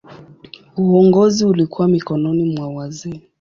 Uongozi 0.77 1.45
ulikuwa 1.45 1.87
mikononi 1.87 2.45
mwa 2.45 2.67
wazee. 2.69 3.21